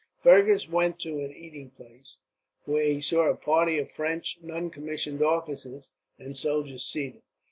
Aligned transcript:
Fergus 0.23 0.67
went 0.67 0.97
to 1.01 1.19
an 1.19 1.31
eating 1.31 1.73
house, 1.77 2.17
where 2.65 2.83
he 2.85 3.01
saw 3.01 3.29
a 3.29 3.35
party 3.35 3.77
of 3.77 3.91
French 3.91 4.39
non 4.41 4.71
commissioned 4.71 5.21
officers 5.21 5.91
and 6.17 6.35
soldiers 6.35 6.83
seated. 6.83 7.21